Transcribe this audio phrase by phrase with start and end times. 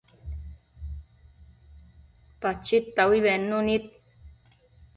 [2.41, 3.83] Pachid taui bednu nid